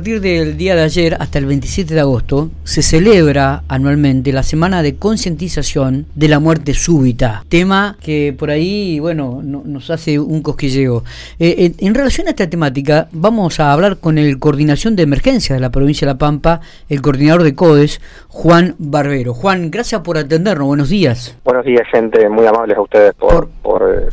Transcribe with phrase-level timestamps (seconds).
[0.00, 4.42] A partir del día de ayer hasta el 27 de agosto se celebra anualmente la
[4.42, 10.40] semana de concientización de la muerte súbita, tema que por ahí, bueno, nos hace un
[10.40, 11.04] cosquilleo.
[11.38, 15.60] Eh, en, relación a esta temática, vamos a hablar con el coordinación de emergencia de
[15.60, 19.34] la provincia de La Pampa, el coordinador de CODES, Juan Barbero.
[19.34, 21.36] Juan, gracias por atendernos, buenos días.
[21.44, 24.08] Buenos días, gente, muy amables a ustedes por, por, eh,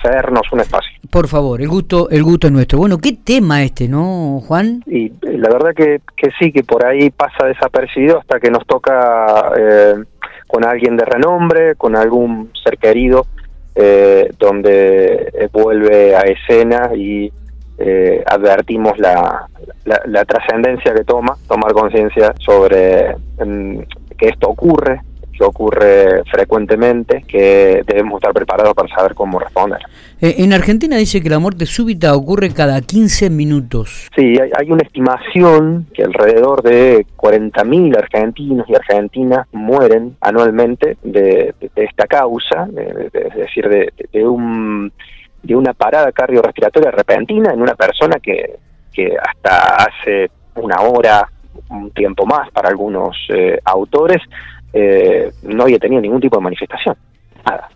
[0.00, 0.95] cedernos un espacio.
[1.16, 2.78] Por favor, el gusto, el gusto es nuestro.
[2.78, 4.82] Bueno, ¿qué tema este, no, Juan?
[4.84, 9.50] Y la verdad que, que sí, que por ahí pasa desapercibido hasta que nos toca
[9.58, 9.94] eh,
[10.46, 13.24] con alguien de renombre, con algún ser querido,
[13.74, 17.32] eh, donde vuelve a escena y
[17.78, 19.48] eh, advertimos la,
[19.86, 23.78] la, trascendencia que toma, tomar conciencia sobre mm,
[24.18, 25.00] que esto ocurre,
[25.36, 29.80] que ocurre frecuentemente, que debemos estar preparados para saber cómo responder.
[30.20, 34.08] Eh, en Argentina dice que la muerte súbita ocurre cada 15 minutos.
[34.16, 42.06] Sí, hay, una estimación que alrededor de 40.000 argentinos y argentinas mueren anualmente de, esta
[42.06, 42.68] causa,
[43.12, 44.90] es decir, de, un,
[45.42, 48.56] de una parada cardiorrespiratoria repentina en una persona que,
[48.92, 51.28] que hasta hace una hora,
[51.70, 54.22] un tiempo más para algunos eh, autores,
[54.78, 56.94] eh, no había tenido ningún tipo de manifestación,
[57.46, 57.70] nada.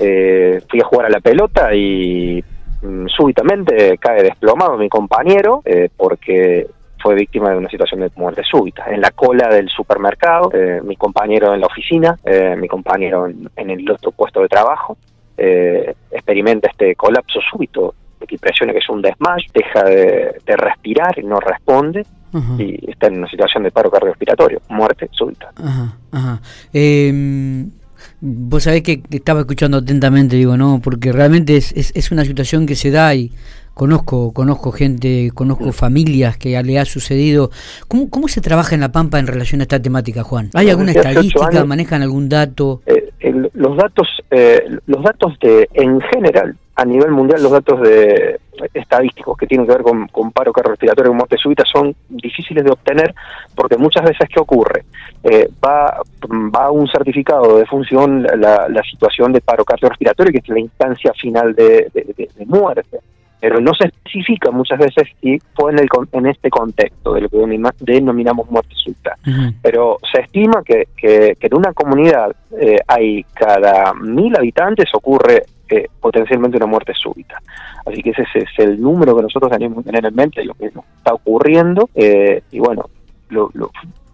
[0.00, 2.42] Eh, fui a jugar a la pelota y
[2.80, 6.66] mm, súbitamente cae desplomado mi compañero eh, porque
[7.02, 8.86] fue víctima de una situación de muerte súbita.
[8.88, 10.50] En la cola del supermercado,
[10.84, 12.18] mi compañero en la oficina,
[12.56, 14.96] mi compañero en, el otro puesto de trabajo,
[15.36, 17.94] experimenta este colapso súbito,
[18.26, 22.04] que impresiona que es un desmayo, deja de, respirar y no responde,
[22.58, 25.50] y está en una situación de paro cardiorrespiratorio, muerte súbita.
[26.12, 26.40] Ajá,
[26.72, 27.70] em,
[28.20, 32.74] vos sabés que estaba escuchando atentamente, digo, no, porque realmente es, es, una situación que
[32.74, 33.32] se da y
[33.74, 37.50] conozco conozco gente, conozco familias que le ha sucedido.
[37.86, 40.50] ¿Cómo, ¿Cómo se trabaja en La Pampa en relación a esta temática, Juan?
[40.54, 41.64] ¿Hay alguna estadística?
[41.64, 42.82] ¿Manejan algún dato?
[42.86, 43.12] Eh,
[43.54, 48.40] los datos, eh, los datos de, en general, a nivel mundial los datos de
[48.74, 53.14] estadísticos que tienen que ver con, paro cardiorrespiratorio y muerte súbita son difíciles de obtener
[53.54, 54.84] porque muchas veces ¿qué ocurre?
[55.22, 56.00] Eh, va,
[56.54, 61.54] va un certificado de función la, situación de paro cardiorrespiratorio que es la instancia final
[61.54, 61.90] de,
[62.46, 63.00] muerte
[63.40, 67.28] pero no se especifica muchas veces si fue en, el, en este contexto de lo
[67.28, 67.38] que
[67.80, 69.16] denominamos muerte súbita.
[69.62, 75.86] Pero se estima que, que, en una comunidad eh, hay cada mil habitantes ocurre eh,
[76.00, 77.40] potencialmente una muerte súbita.
[77.86, 80.54] Así que ese, es el número que nosotros tenemos que tener en mente de lo
[80.54, 81.88] que nos está ocurriendo.
[81.94, 82.86] Eh, y bueno,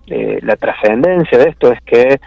[0.06, 2.20] eh, la trascendencia de esto es que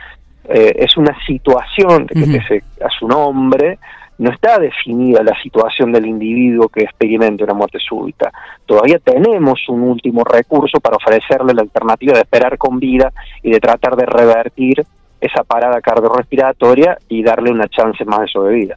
[0.49, 3.79] es una situación que se, a su nombre
[4.17, 8.31] no está definida la situación del individuo que experimenta una muerte súbita.
[8.65, 13.11] Todavía tenemos un último recurso para ofrecerle la alternativa de esperar con vida
[13.43, 14.85] y de tratar de revertir
[15.19, 18.75] esa parada cardiorrespiratoria y darle una chance más de sobrevida.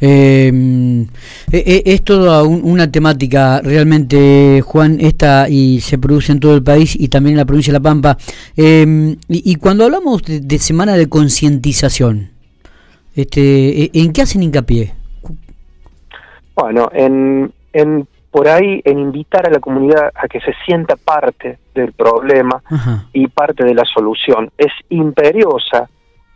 [0.00, 1.06] Em, e,
[1.52, 6.94] e, es toda una temática realmente, Juan, esta y se produce en todo el país
[6.98, 8.18] y también en la provincia de La Pampa.
[8.56, 12.31] Em, y, cuando hablamos de, semana de concientización,
[13.14, 14.94] este, e, ¿en qué hacen hincapié?
[16.54, 21.58] Bueno, en, en por ahí en invitar a la comunidad a que se sienta parte
[21.74, 22.62] del problema
[23.12, 24.50] y parte de la solución.
[24.56, 25.90] Es imperiosa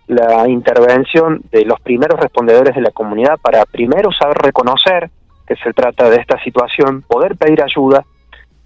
[0.06, 5.10] la intervención de los primeros respondedores de la comunidad para primero saber reconocer
[5.46, 8.04] que se trata de esta situación, poder pedir ayuda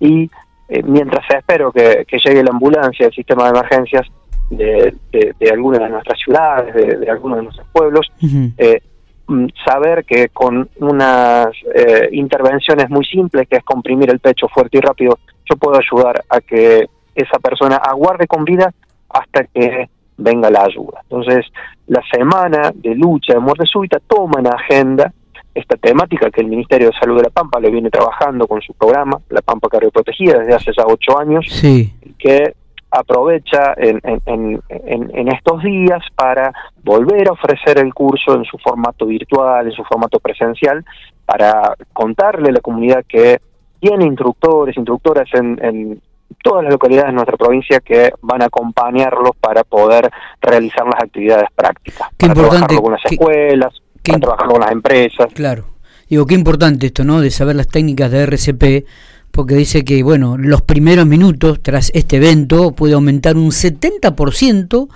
[0.00, 0.28] y
[0.68, 4.06] eh, mientras espero que, llegue la ambulancia, el sistema de emergencias
[4.50, 8.12] de, de, algunas de nuestras ciudades, de, algunos de nuestros pueblos,
[8.58, 8.82] eh,
[9.30, 14.78] Mm, saber que con unas eh, intervenciones muy simples, que es comprimir el pecho fuerte
[14.78, 18.74] y rápido, yo puedo ayudar a que esa persona aguarde con vida
[19.08, 21.02] hasta que venga la ayuda.
[21.04, 21.46] Entonces,
[21.86, 25.12] la semana de lucha de muerte súbita toma en agenda
[25.54, 28.74] esta temática que el Ministerio de Salud de La Pampa le viene trabajando con su
[28.74, 31.94] programa, La Pampa Cardioprotegida, desde hace ya ocho años, sí.
[32.18, 32.54] que
[32.90, 36.52] aprovecha en, en, en, estos días para
[36.82, 40.84] volver a ofrecer el curso en su formato virtual, en su formato presencial,
[41.24, 43.40] para contarle a la comunidad que
[43.78, 46.00] tiene instructores, instructoras en,
[46.42, 50.08] todas las localidades de nuestra provincia que van a acompañarlos para poder
[50.40, 55.26] realizar las actividades prácticas, qué para trabajarlo con las escuelas, para trabajarlo con las empresas.
[55.34, 55.64] Claro.
[56.08, 57.20] Digo, qué importante esto, ¿no?
[57.20, 58.86] De saber las técnicas de RCP
[59.32, 64.88] porque dice que, bueno, los primeros minutos tras este evento puede aumentar un 70%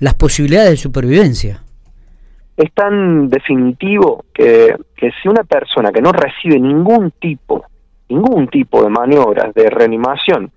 [0.00, 1.62] las posibilidades de supervivencia.
[2.56, 7.64] Es tan definitivo que, que si una persona que no recibe ningún tipo
[8.08, 10.50] ningún tipo de maniobras de reanimación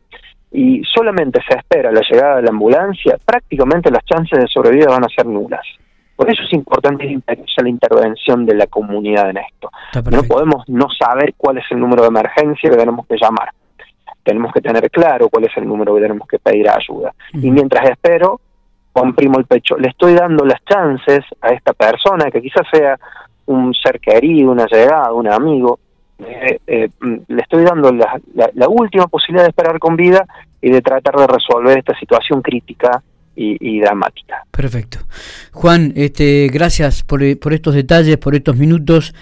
[0.52, 5.04] y solamente se espera la llegada de la ambulancia, prácticamente las chances de sobrevida van
[5.04, 5.66] a ser nulas.
[6.18, 9.70] Por eso es importante la intervención de la comunidad en esto.
[10.12, 13.52] No podemos no saber cuál es el número de emergencia que tenemos que llamar.
[14.24, 17.14] Tenemos que tener claro cuál es el número que tenemos que pedir ayuda.
[17.34, 18.42] Y mientras espero,
[18.92, 19.78] comprimo el pecho.
[19.78, 23.00] Le estoy dando las chances a esta persona, que quizás sea
[23.46, 25.80] un ser querido, una llegada, un amigo,
[26.20, 26.90] eh, eh,
[27.28, 30.26] le estoy dando la, última posibilidad de esperar con vida
[30.60, 33.04] y de tratar de resolver esta situación crítica
[33.38, 34.44] y, dramática.
[34.52, 35.00] Perfecto.
[35.52, 39.14] Juan, este, gracias por, por estos detalles, por estos minutos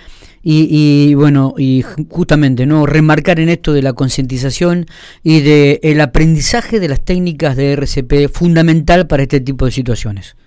[0.48, 2.86] y, bueno, y justamente, ¿no?
[2.86, 4.86] Remarcar en esto de la concientización
[5.24, 10.38] y de el aprendizaje de las técnicas de RCP fundamental para este tipo de situaciones.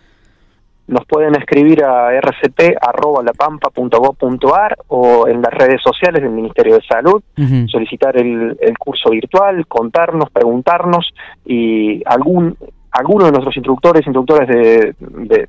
[0.87, 7.21] Nos pueden escribir a rcp.lapampa.gov.ar o en las redes sociales del Ministerio de Salud,
[7.67, 11.13] solicitar el, el curso virtual, contarnos, preguntarnos
[11.45, 12.57] y algún
[12.93, 14.95] algunos de nuestros instructores, instructores de,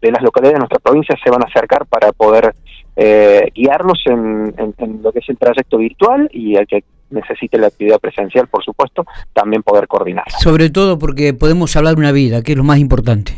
[0.01, 2.53] de, las localidades de nuestra provincia se van a acercar para poder
[2.95, 4.53] eh, guiarnos en,
[5.01, 9.05] lo que es el trayecto virtual y al que necesite la actividad presencial, por supuesto,
[9.33, 10.25] también poder coordinar.
[10.39, 13.33] Sobre todo porque podemos hablar una vida, que es lo más importante.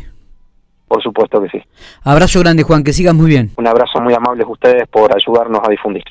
[0.88, 1.62] Por supuesto que sí.
[2.02, 3.50] Abrazo grande, Juan, que sigas muy bien.
[3.56, 6.00] Un abrazo muy amable a ustedes por ayudarnos a difundir.